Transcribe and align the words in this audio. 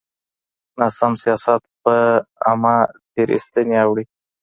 ناسم 0.79 1.11
سياست 1.23 1.61
په 1.83 1.95
عامه 2.45 2.75
تېرايستني 3.13 3.77
اوړي. 3.83 4.05